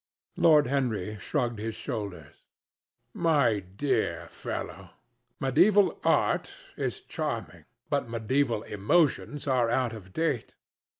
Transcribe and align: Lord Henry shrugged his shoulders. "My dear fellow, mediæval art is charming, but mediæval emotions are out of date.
Lord 0.35 0.65
Henry 0.65 1.19
shrugged 1.19 1.59
his 1.59 1.75
shoulders. 1.75 2.47
"My 3.13 3.59
dear 3.59 4.27
fellow, 4.29 4.89
mediæval 5.39 6.03
art 6.03 6.55
is 6.75 7.01
charming, 7.01 7.65
but 7.87 8.07
mediæval 8.07 8.65
emotions 8.67 9.45
are 9.45 9.69
out 9.69 9.93
of 9.93 10.11
date. 10.11 10.55